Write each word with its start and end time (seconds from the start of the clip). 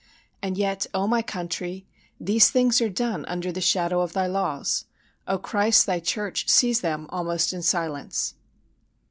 And 0.41 0.57
yet, 0.57 0.87
O 0.95 1.05
my 1.05 1.21
country, 1.21 1.85
these 2.19 2.49
things 2.49 2.81
are 2.81 2.89
done 2.89 3.23
under 3.25 3.51
the 3.51 3.61
shadow 3.61 4.01
of 4.01 4.13
thy 4.13 4.25
laws! 4.25 4.85
O 5.27 5.37
Christ, 5.37 5.85
thy 5.85 5.99
church 5.99 6.49
sees 6.49 6.81
them 6.81 7.05
almost 7.11 7.53
in 7.53 7.61
silence! 7.61 8.33